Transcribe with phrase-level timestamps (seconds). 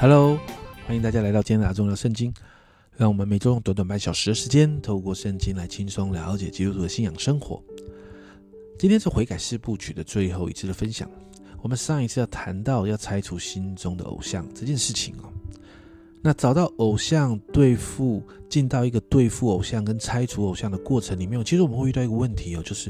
[0.00, 0.38] Hello，
[0.86, 2.32] 欢迎大家来到今天的重要圣经。
[2.96, 7.60] 让我们每周用短短半小时的时间，透过圣经来轻松了解基督徒的信仰生活。
[8.78, 11.10] 今天是悔改四部曲的最后一次的分享。
[11.60, 15.32] 我们上一次要谈到要拆除心中的偶像这件事情哦。
[16.22, 22.88] 那找到偶像对付，进到一个对付偶像跟拆除偶像的过程里面，其实我们会遇到一个问题哦，就是，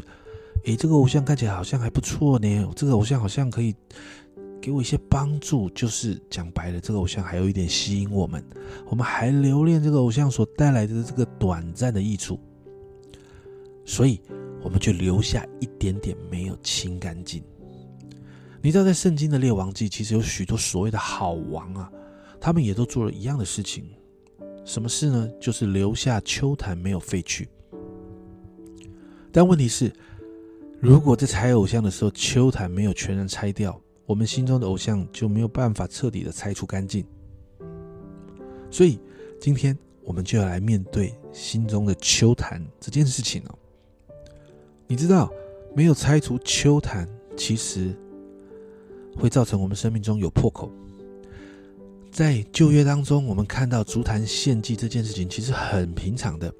[0.67, 3.75] 诶，这个偶像看起来好像还不错呢，这个偶像好像可以。
[4.61, 8.45] 给我一些帮助，就是讲白了，这个偶像还有一点吸引我们，
[8.87, 12.39] 我们还留恋这个偶像所带来的这个短暂的益处，
[13.85, 14.21] 所以
[14.63, 17.43] 我们就留下一点点没有清干净。
[18.61, 21.91] 你知道，在圣经的列王记，其实有许多所谓的好王啊，
[22.41, 23.89] 他们也都做了一样的事情。
[24.65, 25.31] 什么事呢？
[25.41, 27.49] 就是留下秋坛没有废去。
[29.31, 29.93] 但问题是，
[30.81, 33.81] 如果在拆偶像的时候，秋坛没有全然拆掉。
[34.09, 37.05] 我们心中的偶像就没有办法彻底的拆除干净，
[38.71, 38.99] 所以
[39.39, 43.59] 今天我们就要来面对心中的秋坛这件事情哦。
[44.87, 45.31] 你知道，
[45.75, 47.95] 没有拆除秋坛，其实
[49.15, 50.73] 会造成我们生命中有破口。
[52.11, 56.51] 在旧约当中，我们看到足坛献祭这件事情，其实很平常的。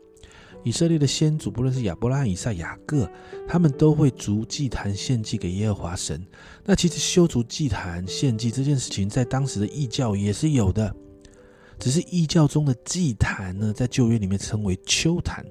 [0.65, 3.11] 以色列的先祖，不论是亚伯拉罕、以撒、雅各，
[3.47, 6.23] 他们都会逐祭坛献祭给耶和华神。
[6.65, 10.95] 那其实修筑祭坛献祭这件事情，在当时的异教也是有的，
[11.79, 15.45] 只是异教中的祭坛呢，在旧约里面称为丘坛，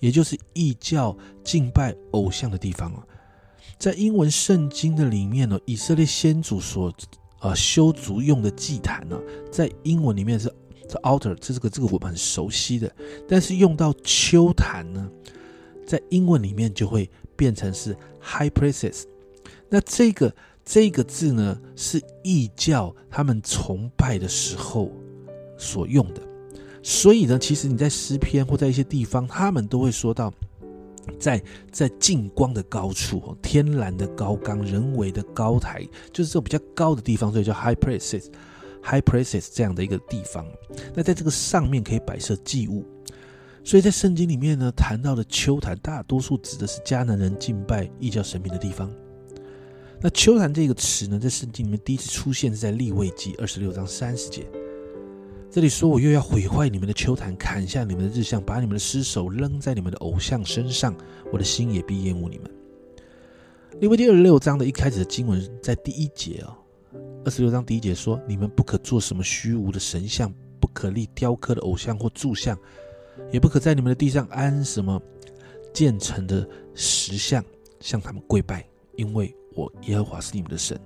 [0.00, 3.06] 也就是异教敬拜偶像的地方啊。
[3.78, 6.92] 在英文圣经的里面呢，以色列先祖所
[7.40, 9.16] 呃修筑用的祭坛呢，
[9.52, 10.52] 在英文里面是。
[10.90, 12.92] 这 altar 这是个这个我们很熟悉的，
[13.28, 15.08] 但是用到秋坛呢，
[15.86, 19.04] 在英文里面就会变成是 high praises。
[19.68, 20.34] 那这个
[20.64, 24.90] 这个字呢，是异教他们崇拜的时候
[25.56, 26.20] 所用的。
[26.82, 30.32] 所以呢，其实你在诗篇或在一些地方，他们都会说到，
[31.20, 31.40] 在
[31.70, 38.26] 在近光的高处，天然的高岗，人为的高台，就是这种比较高的地方，所以叫 high praises。
[38.82, 40.46] High places 这样的一个地方，
[40.94, 42.84] 那在这个上面可以摆设祭物，
[43.62, 48.90] 所以在圣经里面呢，谈到的秋坛，大多数指的是迦南人敬拜异教神明的地方。
[50.00, 54.46] 那秋坛这个词呢，在圣经里面第一次出现是在立位记二十六章三十节，
[55.50, 60.96] 这里说：“我又要毁坏你们的秋坛，砍下你们的日像，把你们的尸首扔在你们的偶像身上，
[61.30, 62.50] 我的心也必厌恶你们。”
[63.78, 66.56] 立位记二十六章的一开始的经文在第一节哦。
[67.22, 72.58] 二十六章第一节说：“你们不可做什么虚无的神像，不可立雕刻的偶像或柱像，
[73.30, 75.00] 也不可在你们的地上安什么
[75.74, 77.44] 建成的石像，
[77.78, 78.66] 向他们跪拜，
[78.96, 80.80] 因为我耶和华是你们的神。”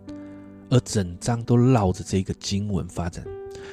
[0.70, 3.24] 而整章都绕着这个经文发展，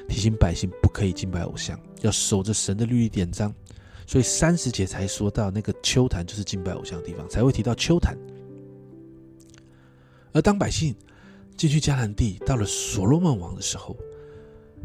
[0.07, 3.51] 提醒百姓不可以敬拜偶像，要守着神的律例典章。
[4.05, 8.15] 所以三十节才说到那个秋坛就是敬拜偶像的地方，才会提到秋坛。
[10.31, 10.95] 而当百姓。
[11.57, 13.95] 进去迦南地，到了所罗门王的时候，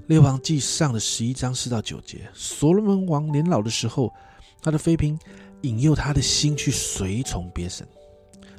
[0.06, 4.12] 列王记上的十一章四到九节，所罗门王年老的时候，
[4.60, 5.18] 他的妃嫔
[5.62, 7.86] 引诱他的心去随从别神，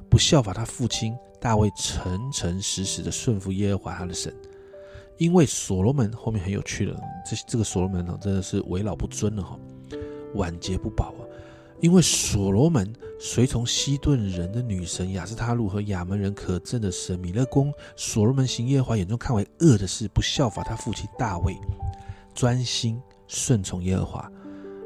[0.09, 4.35] 不效法他父亲大卫，诚诚实实的顺服耶和华他的神。
[5.17, 9.57] 因为所罗门后面很有趣的，这这个所罗门呢，真的是为老不尊了哈，
[10.35, 11.21] 晚节不保啊。
[11.79, 21.57] 因为所罗门随从西顿人的女神雅斯他路和亚门人可憎的神米勒公，所罗门行耶和华眼中看为恶的事，不效法他父亲大卫，
[22.35, 24.31] 专心顺从耶和华。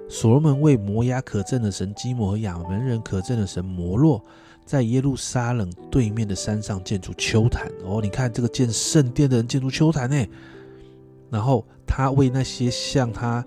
[0.10, 4.24] 所罗门为摩押可憎的神基摩和亚门人可憎的神摩洛，
[4.66, 7.70] 在耶路撒冷对面的山上建筑丘坛。
[7.84, 10.26] 哦，你看这个建圣殿的人建筑丘坛呢，
[11.30, 13.46] 然后他为那些向他。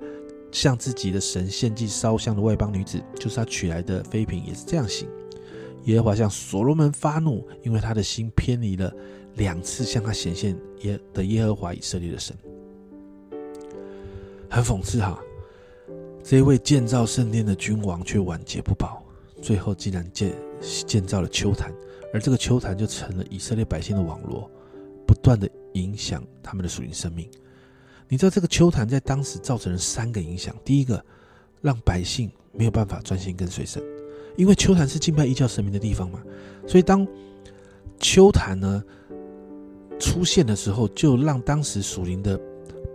[0.55, 5.09] 向自己的神献祭烧香的外邦女子，就是他娶来的妃嫔，也是这样行。
[5.87, 8.95] 耶和华向所罗门发怒，因为他的心偏离了
[9.35, 12.37] 两次向他显现耶的耶和华以色列的神。
[14.49, 15.21] 很讽刺哈，
[16.23, 19.03] 这一位建造圣殿的君王却晚节不保，
[19.43, 20.33] 最后竟然建
[20.87, 21.75] 建造了秋坛，
[22.13, 24.49] 而这个秋坛就成了以色列百姓的网络，
[25.05, 27.29] 不断的影响他们的属灵生命。
[28.09, 30.55] 你知道这个秋坛在当时造成了三个影响。
[30.65, 31.03] 第一个，
[31.61, 33.83] 让百姓没有办法专心跟随神，
[34.37, 36.21] 因为秋坛是敬拜异教神明的地方嘛。
[36.67, 37.07] 所以当
[37.99, 38.83] 秋坛呢
[39.99, 42.39] 出现的时候，就让当时属灵的、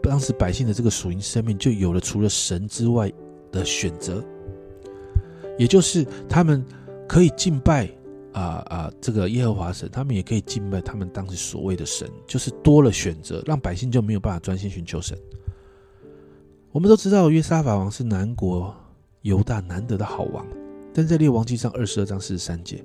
[0.02, 3.12] 当时百姓的这个属灵生命就有了除了神之外
[3.52, 4.24] 的选择，
[5.58, 6.64] 也就是他们
[7.08, 7.90] 可以敬拜
[8.34, 15.18] 啊啊这个耶和华神，他们也可以敬拜他们当时所谓的神，就是多了选择，让百姓就没有办法专心寻求神。
[16.72, 18.76] 我们都知道约沙法王是南国
[19.24, 20.46] 犹大难得的好王，
[20.94, 22.84] 但在列王记上二十二章四十三节，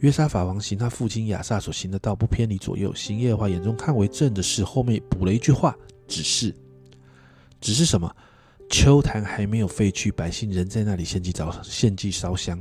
[0.00, 4.64] 约沙法王行他父亲亚萨所行的道，不偏离左右，行耶和华眼中看为正的事。
[4.64, 5.76] 后面补了一句话：
[6.08, 6.52] 只是，
[7.60, 8.12] 只是什么？
[8.68, 12.60] 秋坛还没有废去，百姓仍在那里献祭早献祭烧香。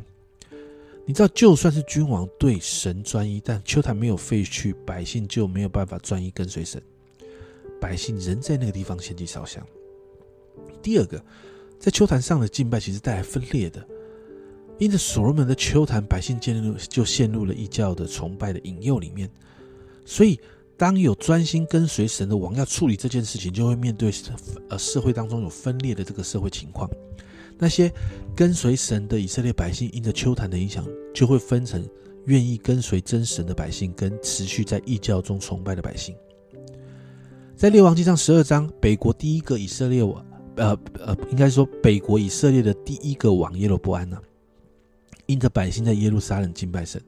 [1.05, 6.81] 你知道，就算是君王对神专一，但秋坛没有废去，百姓就没有办法专一跟随神。
[7.81, 9.65] 百姓仍在那个地方献祭烧香。
[10.81, 11.21] 第二个，
[11.79, 13.85] 在秋坛上的敬拜其实带来分裂的，
[14.77, 19.29] 因着所罗门的秋坛，百姓进入就陷入了异教的崇拜的引诱里面。
[20.05, 20.39] 所以，
[20.77, 24.11] 当有专心跟随神的王要处理这件事情，就会面对
[24.69, 26.89] 呃社会当中有分裂的这个社会情况。
[27.61, 27.93] 那些
[28.35, 31.87] 跟随神的以色列百姓，因着秋坛的影响，就会分成
[32.25, 36.15] 愿意跟随真神的百姓，跟持续在异教中崇拜的百姓。
[37.55, 40.25] 在列王记上十二章，北国第一个以色列王。
[40.55, 44.19] 呃呃，应该说北国以色列的第一个王耶罗波安呢，
[45.27, 47.01] 因着百姓在耶路撒冷敬拜神，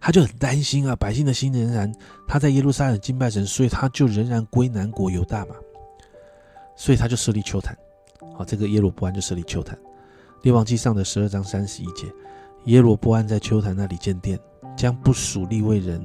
[0.00, 1.92] 他就很担心啊，百姓的心仍然
[2.26, 5.56] 他在耶路撒冷敬拜神，所以他就仍然归南国犹大嘛，
[6.76, 7.76] 所以他就设立丘坛，
[8.38, 9.76] 好，这个耶罗波安就设立丘坛。
[10.42, 12.06] 列王记上的十二章三十一节，
[12.66, 14.38] 耶罗波安在丘坛那里建殿，
[14.76, 16.00] 将不属立位人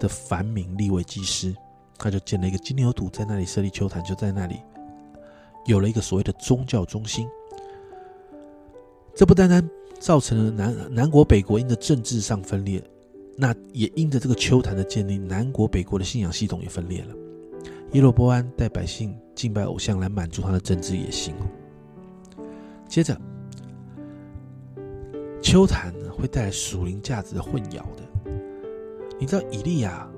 [0.00, 1.54] 的凡民立为祭司，
[1.96, 4.56] 他就建了一个金牛犊在那里设立丘坛，就在那里。
[5.66, 7.28] 有了一个所谓的宗教中心，
[9.14, 12.82] 这不单单造成了南南国北国因的政治上分裂，
[13.36, 17.14] 那也因着这个秋坛的建立，南国北国的信仰系统也分裂了。
[17.92, 21.34] 耶罗波安带百姓敬拜偶像来满足他的政治野心。
[22.88, 23.20] 接着，
[25.42, 28.30] 秋坛呢会带来属灵价值的混淆的。
[29.18, 30.08] 你知道以利亚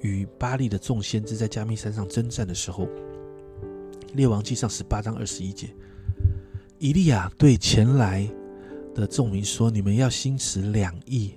[0.00, 2.88] 与巴利的众先知在加密山上征战的时候。
[4.14, 5.68] 列王记上十八章二十一节，
[6.78, 8.26] 以利亚对前来
[8.94, 11.34] 的众民说：“你们要心持两意，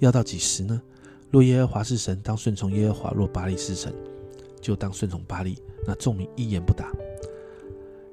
[0.00, 0.82] 要到几时呢？
[1.30, 3.94] 若耶和华是神，当顺从耶和华；若巴利是神，
[4.62, 6.90] 就当顺从巴利。”那众民一言不答。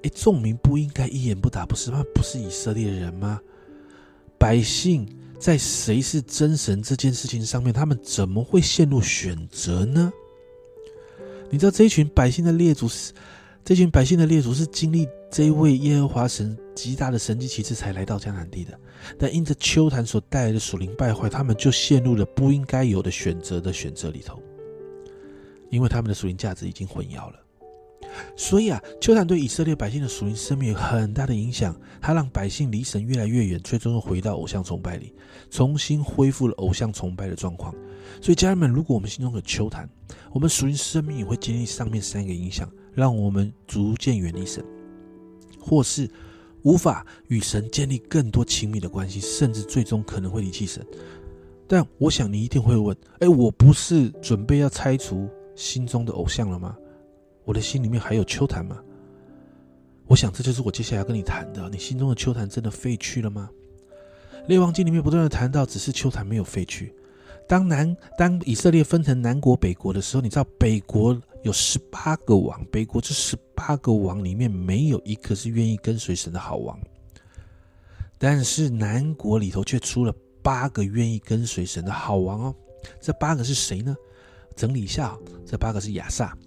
[0.03, 2.03] 哎，众民不应该一言不答，不是吗？
[2.13, 3.39] 不是以色列人吗？
[4.37, 5.07] 百姓
[5.37, 10.11] 在谁是真神这件事情上面，他们怎么会陷入选择呢？
[11.49, 13.13] 你知道这一群百姓的列祖是？
[13.65, 18.79] 这群百姓的列祖是经历这位耶和华神极大的神迹奇事才来到迦南地的，
[19.15, 24.41] 但因着秋坛所带来的属灵败坏，他们就陷入了不应该有的选择的选择里头，
[25.69, 27.39] 因为他们的属灵价值已经混淆了。
[28.35, 35.13] 所以啊，秋坛对以色列百姓的属灵生命有很大的影响，它让百姓离神越来越远，最终又回到偶像崇拜里，
[35.49, 37.73] 重新恢复了偶像崇拜的状况。
[38.19, 39.87] 所以家人们，如果我们心中有秋坛，
[40.31, 42.69] 我们属灵生命也会经历上面三个影响。
[42.95, 44.65] 让我们逐渐远离神，
[45.59, 46.09] 或是
[46.63, 50.85] 无法与神建立更多亲密的关系，甚至最终可能会离弃神。
[51.67, 56.77] 但我想你一定会问：哎，我不是准备要拆除心中的偶像了吗？
[57.43, 58.81] 我的心里面还有秋坛吗？
[60.07, 61.69] 我想这就是我接下来要跟你谈的。
[61.69, 63.49] 你心中的秋坛真的废去了吗？
[64.47, 66.95] 列王记里面不断的谈到，只是秋坛没有废去。
[67.45, 76.79] 当南当以色列分成南国北国的时候，你知道北国有十八个王，北国这十八个王里面没有一个是愿意跟随神的好王，
[78.17, 82.55] 但是南国里头却出了八个愿意跟随神的好王哦。
[83.01, 83.93] 这八个是谁呢？
[84.59, 86.37] 整理一下，这八个是亚萨、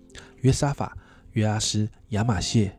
[0.43, 0.95] 约沙法、
[1.31, 2.71] 约阿斯、亚玛谢、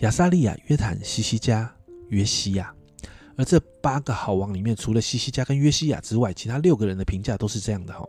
[0.00, 1.74] 亚撒利亚、约坦、西西加、
[2.10, 2.70] 约西亚。
[3.34, 8.04] 而这八个好王里面，除了西西加跟约西亚之外，其他六个人的评价都是这样的哈：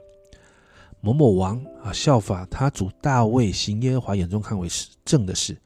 [1.00, 5.58] 某某王啊，效法他主大卫行耶和华眼中看为是正的事，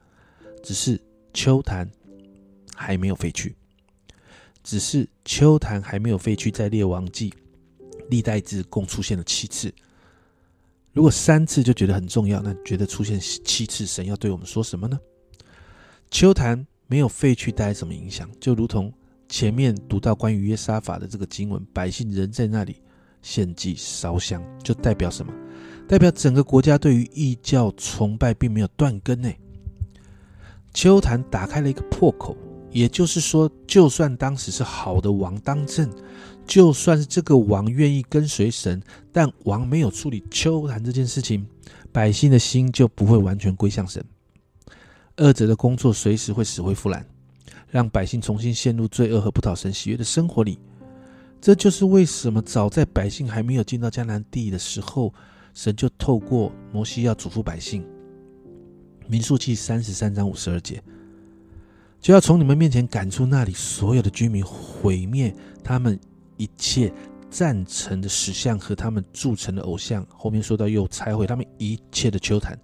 [0.64, 1.02] 只是
[1.34, 1.90] 秋坛
[2.76, 3.56] 还没有废去，
[4.64, 7.34] 只是秋坛还没有废去，在列王记
[8.12, 9.74] 历代志共出现了七次。
[10.94, 15.00] 如果三次就觉得很重要，那觉得出现七次，神要对我们说什么呢？
[16.12, 18.30] 秋坛没有废去带来什么影响？
[18.40, 18.94] 就如同。
[19.32, 22.78] 前面读到关于约沙法的这个经文，百姓仍在那里
[23.22, 25.32] 献祭烧香，就代表什么？
[25.88, 29.32] 代表整个国家对于异教崇拜并没有断根呢。
[30.74, 32.36] 秋坛打开了一个破口，
[32.72, 35.88] 也就是说，就算当时是好的王当政，
[36.50, 41.46] 就算是这个王愿意跟随神，但王没有处理秋坛这件事情，
[41.92, 44.04] 百姓的心就不会完全归向神。
[45.16, 47.06] 二者的工作随时会死灰复燃。
[47.72, 50.58] 让百姓重新陷入罪恶和不讨神喜悦的生活里，
[51.40, 55.14] 这就是为什么早在百姓还没有进到迦南地的时候，
[55.54, 57.84] 神就透过摩西要嘱咐百姓，
[59.08, 60.82] 《民数记》三十三章五十二节，
[62.02, 65.32] 就要从你们面前赶出那里所有的居民，毁灭
[65.64, 66.00] 他们
[66.40, 66.92] 一切
[67.30, 70.04] 赞成的石像和他们铸成的偶像。
[70.10, 72.60] 后面说到又拆毁他们一切的丘坛，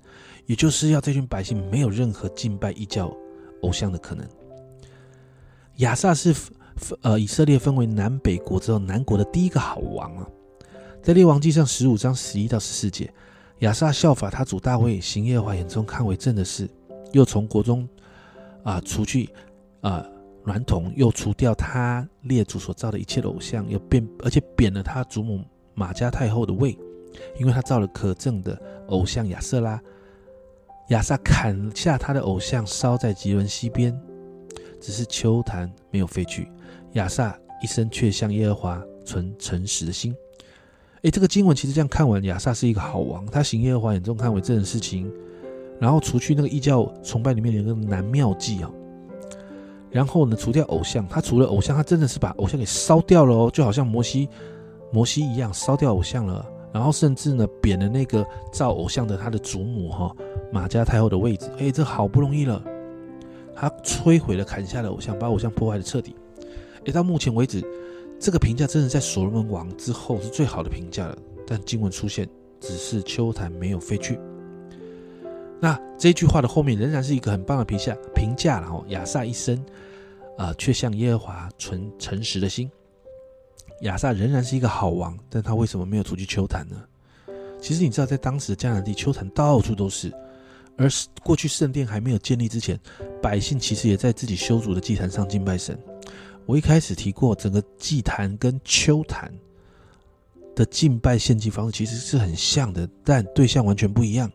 [0.47, 3.15] 也就是要这群百姓没有任何敬拜异教
[3.61, 4.27] 偶像的可能。
[5.75, 6.35] 亚萨是。
[7.03, 10.27] 呃，以色列分为南北国之后，南国的第一个好王啊，
[11.01, 13.09] 在列王记上十五章十一到十四节，
[13.59, 16.69] 亚撒效法他主大卫，行耶和华眼中看为正的事，
[17.13, 17.87] 又从国中
[18.61, 19.29] 啊除去
[19.79, 20.05] 啊
[20.45, 26.77] 娈童，又除掉他列祖所造的一切的偶像，又变而且贬了他祖母马加太后的位，
[27.39, 29.81] 因为他造了可憎的偶像亚瑟拉。
[30.89, 33.99] 亚萨砍下他的偶像，烧在吉伦西边，
[34.79, 36.47] 只是秋坛没有废去。
[36.93, 40.15] 亚萨一生却向耶和华存诚实的心。
[41.01, 45.11] 诶，这个经文其实这样看完，亚萨是一个好王，他行耶和华眼中看为正的事情，
[45.79, 48.71] 然后除去那个异教崇拜里面的一个男妙计啊，
[49.95, 54.27] 然后呢，除掉偶像，他除了偶像，他真的是把偶像给烧掉了哦，就好像摩西
[54.91, 60.13] 摩西一样烧掉偶像了，然后甚至呢，贬了那个造偶像的他的祖母哈
[60.51, 61.49] 马家太后的位置。
[61.59, 62.61] 哎，这好不容易了，
[63.55, 66.13] 他摧毁了砍下的偶像，把偶像破坏的彻底。
[66.83, 67.63] 诶，到目前为止，
[68.19, 71.17] 这个评价真的在所罗门王之后是最好的评价了。
[71.47, 72.27] 但经文出现，
[72.59, 74.19] 只是秋坛没有飞去。
[75.65, 79.59] 那这句话的后面仍然是一个很棒的评价，评价了哈亚萨一生，
[80.37, 82.69] 啊，却向耶和华存诚实的心。
[83.81, 86.83] 亚萨仍然是一个好王，但他为什么没有出去秋坛呢？
[87.59, 90.13] 其实你知道，在当时的迦南地，秋坛到处都是，
[90.77, 90.87] 而
[91.23, 92.79] 过去圣殿还没有建立之前，
[93.19, 95.75] 百姓其实也在自己修筑的祭坛上敬拜神。
[96.45, 99.33] 我一开始提过，整个祭坛跟秋坛
[100.55, 104.31] 的敬拜献祭方式其实是很像的，但对象完全不一样。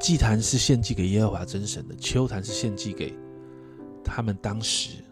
[0.00, 3.14] 祭坛是献祭给耶和华真神的，秋坛是献祭给
[4.04, 5.02] 他们当时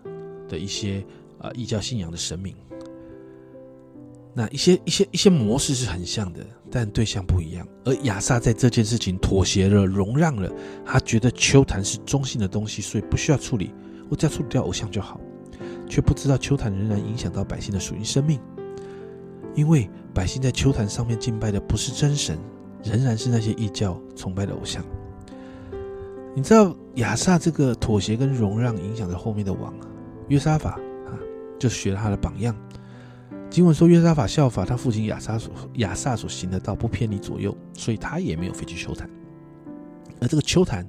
[0.49, 1.05] 的一些
[1.39, 2.55] 啊异教信仰的神明。
[4.33, 7.67] 那一些一些一些模式是很像的，但对象不一样。
[7.85, 10.51] 而亚萨在这件事情妥协了、容让了，
[10.85, 13.73] 他觉得秋坛是中性的东西，所以不需要处理。
[14.11, 15.19] 我只要处理掉偶像就好，
[15.89, 18.39] 却不知道秋坛仍然影响到百姓的属灵生命，
[19.55, 22.39] 因为百姓在秋坛上面敬拜的不是真神，
[22.89, 24.85] 仍然是那些异教崇拜的偶像。
[26.35, 29.75] 你知道亚萨这个妥协跟容让影响着后面的王
[30.29, 30.73] 约沙法
[31.07, 31.13] 啊，
[31.59, 32.55] 就学了他的榜样。
[33.51, 39.09] 经文说约沙法效法他父亲亚萨所亚萨所行的道，不偏离左右，所以他也没有飞去秋坛。
[40.21, 40.87] 而这个秋坛。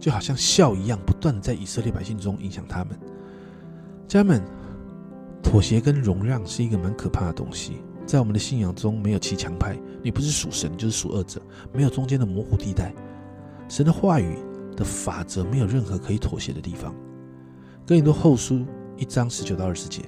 [0.00, 2.96] 就好像笑一样，不断的在以色列百姓中影响他们。
[4.06, 4.40] 家人们，
[5.42, 7.82] 妥协跟容让是一个蛮可怕的东西。
[8.08, 11.42] 在我们的信仰中，没有骑墙派，你不是属神就是属恶者，
[11.74, 12.94] 没有中间的模糊地带。
[13.68, 14.38] 神的话语
[14.74, 16.94] 的法则没有任何可以妥协的地方。
[17.86, 18.64] 哥林多后书
[18.96, 20.00] 一章十九到二十节，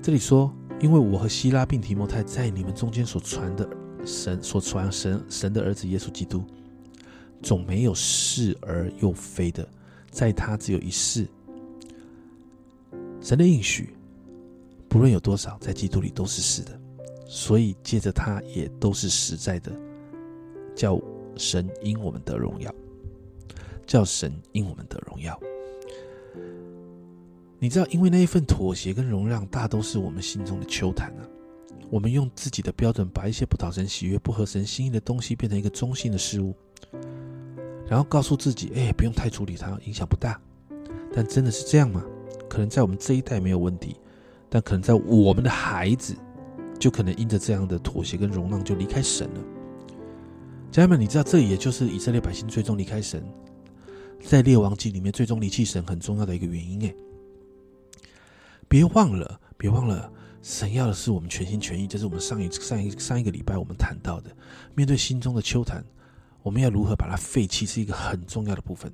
[0.00, 3.68] 这里说：“因为我和希拉并提摩太在你们中间所传的
[4.04, 6.44] 神所传神神的儿子耶稣基督。”
[7.42, 9.68] 总没有是而又非的，
[10.12, 11.26] 在他只有一世。
[13.20, 13.90] 神的应许，
[14.88, 16.80] 不论有多少，在基督里都是是的，
[17.26, 19.70] 所以借着他也都是实在的，
[20.74, 21.00] 叫
[21.36, 22.74] 神因我们得荣耀，
[23.86, 25.38] 叫神因我们得荣耀。
[27.58, 31.28] 你知道，因为那一份妥协跟容让，大都是我们心中的秋谈啊。
[31.90, 36.54] 我们用自己的标准，把一些不讨神喜悦、不合神心意的东西，变成一个中性的事物。
[37.86, 40.40] 然后告诉自己，哎，不用太处理它，影响不大。
[41.12, 42.04] 但真的是这样吗？
[42.48, 43.96] 可能在我们这一代没有问题，
[44.48, 46.16] 但可能在我们的孩子，
[46.78, 49.40] 就可能因着这样的妥协跟容让，就离开神了。
[50.70, 53.22] 家人们，你知道，这也就是以色列百姓最终离开神，
[54.22, 56.84] 在列王记里面最终离弃神很重要的一个原因。
[56.84, 56.94] 哎，
[58.68, 60.12] 别忘了，别忘了，
[60.42, 61.86] 神要的是我们全心全意。
[61.86, 64.30] 这是我们上一上一上一个礼拜我们谈到的，
[64.74, 65.84] 面对心中的秋谈。
[66.42, 68.90] 我们要如何把它废弃，是一个很重要的部分。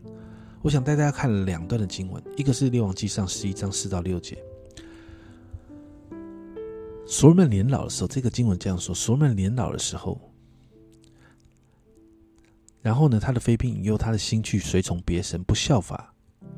[0.62, 4.38] 我想带大家看两段的经文，一个是《列王记上》十一章四到六节。
[7.06, 10.20] 所罗门年老的时候，这个经文这样说：所罗门年老的时候，
[12.80, 16.14] 然后呢，他的妃嫔引诱他的心去随从别神，不效法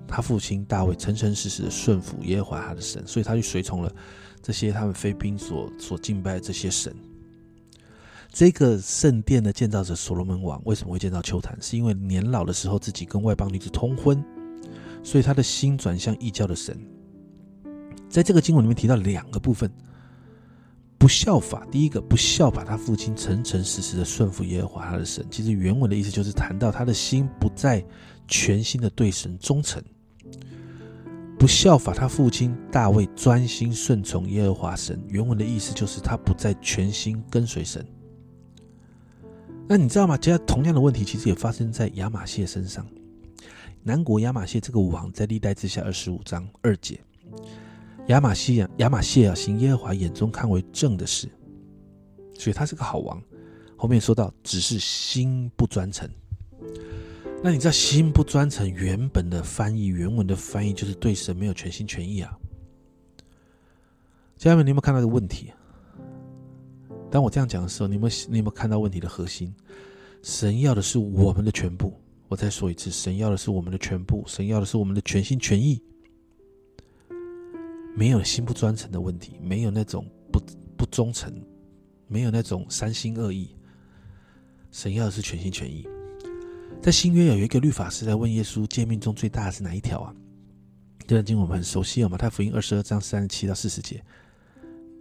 [0.06, 3.92] 他父亲大卫，诚诚实实的顺服耶和华他的神，所以他就随从了
[4.40, 6.94] 这些他们妃嫔所所敬拜的这些神。
[8.32, 11.56] 这个圣殿的建造者所罗门王为什么会建造秋坛？
[11.60, 14.22] 是因为年老的时候自己跟外邦女子通婚，
[15.02, 16.78] 所以他的心转向异教的神。
[18.08, 19.70] 在这个经文里面提到两个部分：
[20.98, 21.66] 不效法。
[21.70, 25.24] 第一个，不效法他父亲，诚诚实实的顺服耶和华他的神。
[25.30, 27.84] 其实原文的意思就是谈到他的心不再
[28.26, 29.82] 全心的对神忠诚。
[31.38, 34.98] 不效法他父亲大卫，专心顺从耶和华神。
[35.08, 37.86] 原文的意思就是他不再全心跟随神。
[39.68, 40.16] 那你知道吗？
[40.16, 42.86] 其实同样的问题其实也发生在亚玛谢身上。
[43.82, 46.98] 南国亚玛谢这个王在历代之下二十五章二节，
[48.08, 51.28] 亚玛西亚亚玛谢啊，行耶和华眼中看为正的事，
[52.38, 53.20] 所以他是个好王。
[53.76, 56.08] 后面说到，只是心不专诚。
[57.42, 62.32] 那你知道心不专诚原本的翻译原文的翻译就是对神没有全心全意啊。
[64.36, 65.52] 家人们，你有没有看到个问题？
[67.10, 69.52] 当我这样讲的时候，你有没有你有没有看到问题的核心？
[70.22, 72.00] 神要的是我们的全部。
[72.28, 75.82] 我再说一次，神要的是我们的全部，神要的是我们的全心全意。
[77.96, 80.38] 没有心不专诚的问题，没有那种不
[80.76, 81.32] 不忠诚，
[82.06, 83.48] 没有那种三心二意。
[84.70, 85.88] 神要的是全心全意。
[86.82, 90.14] 在新约有一个律法师在问耶稣：诫命中最大的是哪一条啊？
[91.06, 94.04] 这段经我们很熟悉哦，马太福音二十二章三十七到四十节，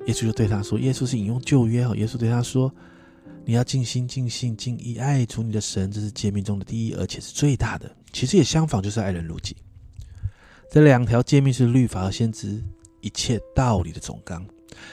[0.05, 1.93] 耶稣就对他说：“耶稣是引用旧约哦。
[1.97, 2.73] 耶稣对他说：
[3.43, 7.93] 你要尽心、尽性、尽意爱主你的神，这是诫命中的第一，而且是最大的。
[8.13, 9.57] 其实也相仿，就是爱人如己。
[10.71, 12.63] 这两条诫命是律法和先知
[13.05, 14.45] 一切道理的总纲。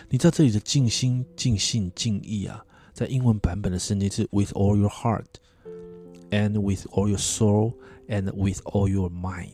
[0.09, 5.25] 你知道这里的尽心、尽性、尽意啊，在英文版本的圣经是 with all your heart。”
[6.35, 7.75] And with all your soul,
[8.09, 9.53] and with all your mind。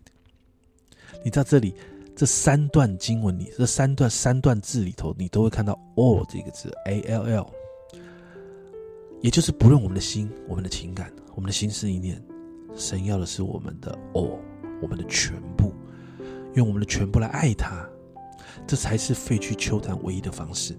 [1.25, 1.75] 你在这里
[2.15, 7.51] 这三段经文里，这三段三段字里头，你都会看到 all 这个字，a l l，
[9.23, 12.23] 也就是不论我们的心、我们的情感、我们的心思意念，
[12.77, 14.39] 神要的是我们的 all，
[14.81, 15.73] 我们的全部，
[16.55, 17.85] 用我们的全部来爱他，
[18.69, 20.77] 这才是废去秋谈唯一的方式。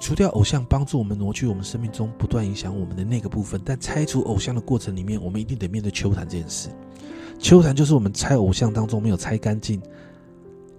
[0.00, 3.60] 除掉偶像，帮助我们挪去我们生命中不断影响我们的那个部分。
[3.62, 6.70] 但拆除偶像的过程里面，我们一定得面对秋谈这件事。
[7.38, 9.78] 秋谈就是我们拆偶像当中没有拆干净，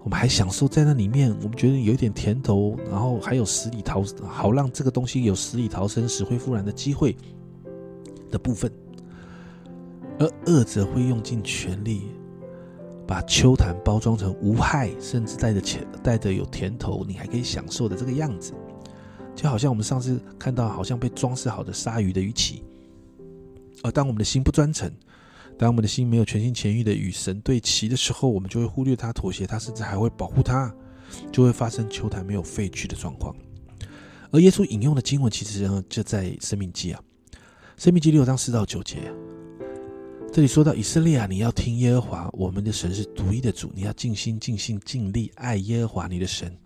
[0.02, 7.16] 我们还享受在那里面，我们觉得有一点甜头，然后还有死里逃，好让这个东西有死里逃生、死灰复燃的机会
[8.28, 8.68] 的部分。
[10.18, 12.08] 而恶者会用尽全力，
[13.12, 18.54] 把秋坛包装成无害，甚至带着甜、带着有甜头，你还可以享受的这个样子。
[19.36, 22.62] 就好像我们上次看到，好像被装饰好的鲨鱼的鱼鳍，
[23.82, 24.90] 而当我们的心不专诚，
[25.58, 30.74] 当我们的心没有全心全意的与神对齐的时候，我们就会忽略他、妥协他，甚至还会保护他，
[31.30, 33.36] 就会发生秋坛没有废去的状况。
[34.30, 37.02] 而耶稣引用的经文，其实呢就在《生命记》啊，
[37.76, 39.12] 《生命记》六章四到九节，
[40.32, 46.56] 这里说到以色列啊，你要听耶和华我们的神是独一的主，你要尽心、尽心、尽力爱耶和华你的神。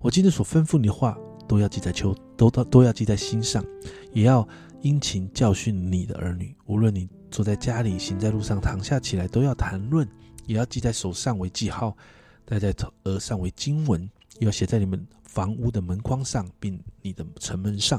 [0.00, 1.16] 我今日所吩咐你的话。
[1.48, 3.64] 都要记在秋，都都都要记在心上，
[4.12, 4.46] 也要
[4.82, 6.54] 殷勤教训你的儿女。
[6.66, 10.06] 无论你坐在家里，行在路上，躺下起来，都要谈论，
[10.44, 11.96] 也要记在手上为记号，
[12.44, 14.06] 戴在额上为经文，
[14.40, 17.98] 要写在你们房屋的门框上，并你的城门上。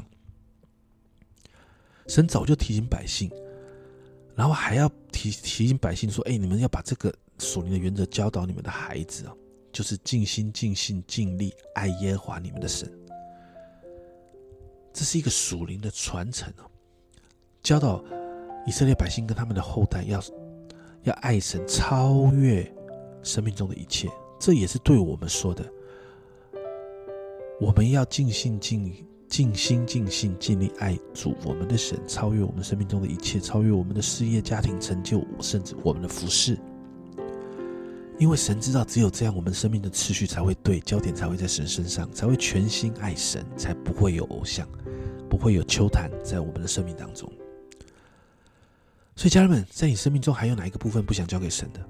[2.06, 3.28] 神早就提醒百姓，
[4.40, 9.36] 然后还要提提醒百姓说：“哎，你们要把这个属灵的原则教导你们的孩子啊，
[9.70, 12.90] 就是尽心、尽性、尽力爱耶和华你们的神。”
[14.94, 16.64] 这是一个属灵的传承哦，
[17.62, 18.02] 教导
[18.66, 20.18] 以色列百姓跟他们的后代要
[21.02, 22.64] 要爱神，超越
[23.22, 24.08] 生命中的一切。
[24.38, 25.70] 这也是对我们说的，
[27.60, 36.58] 我们要尽心尽尽心尽性尽力爱主我们的神，超越我们生命中的一切，超越我们的事业、家庭成就，甚至我们的服饰。
[38.18, 44.68] 因为神知道，只有这样，我们生命的次序才会对，焦点才会在神身上，才会全心爱神，才不会有偶像，
[45.28, 47.32] 不会有秋坛在我们的生命当中。
[49.14, 51.80] 所以，家人们，在你生命中还有哪一个部分不想交给神的？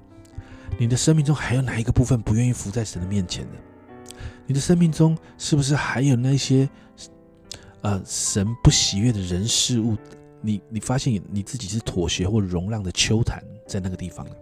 [0.77, 3.57] 你的生命中还有哪一个部分不愿意伏在神的面前的？
[4.45, 6.69] 你的生命中是不是还有那些
[7.81, 9.97] 呃神不喜悦的人事物？
[10.41, 14.35] 你你发现你自己是妥协或容让的秋坛在那个地方呢？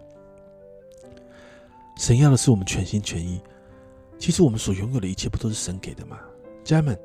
[1.98, 3.40] 神要的是我们全心全意。
[4.18, 6.18] 其实我们所拥有的一切，不都是神给的吗？
[6.64, 6.98] 家人们，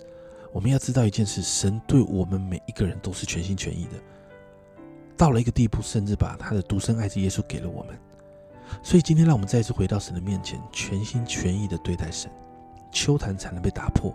[0.54, 3.92] 我们要知道一件事：神对我们每一个人都是全心全意的。
[5.18, 7.98] 到了一个地步，甚至把他的独生爱子耶稣给了我们。
[8.82, 12.32] 所以今天，让我们再次回到神的面前，全心全意的对待神，
[12.92, 14.14] 秋坛才能被打破。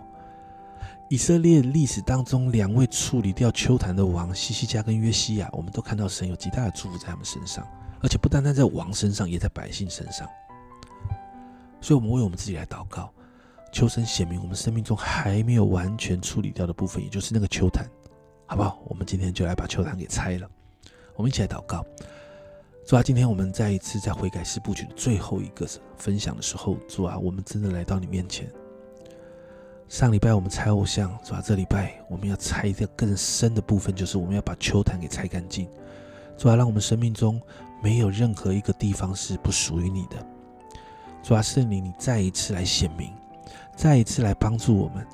[1.11, 7.67] 以色列历史当中，两位处理掉秋坛的王西西加跟约西亚，我们都看到神有极大的祝福在他们身上，
[8.01, 10.25] 而且不单单在王身上，也在百姓身上。
[11.81, 13.11] 所以，我们为我们自己来祷告，
[13.73, 17.85] 求神显明我们生命中还没有完全处理掉的部分，也就是那个秋坛，
[18.45, 18.81] 好不好？
[18.85, 20.49] 我们今天就来把秋坛给拆了。
[21.17, 21.85] 我们一起来祷告。
[22.87, 28.49] 主啊，今天我们再一次在悔改四部曲的最后一个分享的时候，主啊，我们真的来到你面前。
[29.91, 35.67] 上礼拜我们拆偶像，主啊，这礼拜我们要拆一个更深的部分，就是我们要把秋坛给拆干净。
[36.37, 37.41] 主啊，让我们生命中
[37.83, 40.25] 没有任何一个地方是不属于你的。
[41.21, 43.11] 主啊，是你，你再一次来显明，
[43.75, 45.05] 再一次来帮助我们。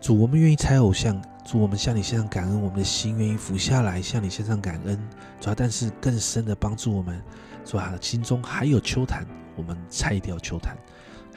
[0.00, 1.22] 主，我们愿意拆偶像。
[1.44, 4.98] 主，我们向你献上感恩，我们的心愿意俯下来向你献上感恩。
[5.40, 7.22] 主啊，但是更深的帮助我们。
[7.64, 10.76] 主啊，心中还有秋坛，我们拆掉秋坛。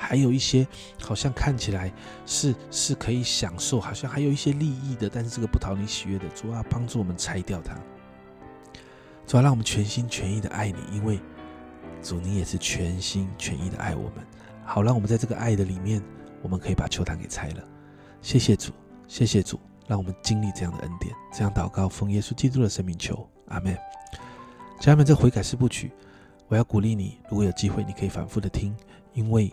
[0.01, 0.67] 还有一些
[0.99, 1.93] 好像看起来
[2.25, 6.27] 是是可以享受，好像还有一些利益的，但是这个不讨你喜悦的。
[6.29, 7.75] 主啊，帮助我们拆掉它。
[9.27, 11.19] 主啊，让我们全心全意的爱你，因为。
[12.03, 14.25] 主，你也是全心全意的爱我们，
[14.65, 16.01] 好让我们在这个爱的里面，
[16.41, 17.63] 我们可以把球坛给拆了。
[18.23, 18.71] 谢谢主，
[19.07, 21.13] 谢谢主，让我们经历这样的恩典。
[21.31, 23.77] 这样祷告，奉耶稣基督的生命求，阿门。
[24.79, 25.91] 家人们，这悔改四部曲，
[26.47, 28.75] 我要鼓励你，如果有机会，你可以反复的听，
[29.13, 29.51] 因为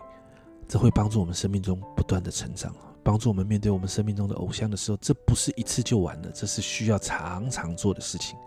[0.69, 8.37] 这会帮助我们生命中不断的成长，帮助我们面对我们生命中的偶像的时候，这不是一次就完了，这是需要常常做的事情。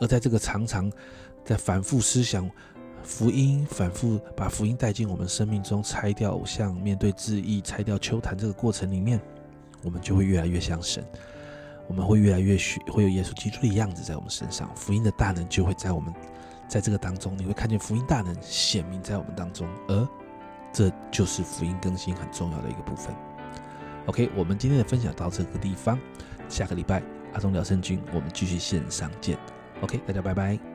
[0.00, 0.90] 而在这个常常
[1.44, 2.50] 在反复思想。
[3.04, 9.20] 福音反复把福音带进我们生命中，拆掉偶像，面对质疑，拆掉秋坛这个过程里面，
[9.82, 11.04] 我们就会越来越像神，
[11.88, 16.14] 我们会越来越学，会有耶稣基督的样子在我们身上，福音的大能就会在我们
[16.68, 20.08] 在这个当中，你会看见福音大能显明在我们当中，而
[20.72, 23.14] 这就是福音更新很重要的一个部分。
[24.06, 25.98] OK，我们今天的分享到这个地方，
[26.48, 27.02] 下个礼拜
[27.34, 29.38] 阿忠聊圣经，我们继续线上见。
[29.80, 30.71] OK，大家拜拜。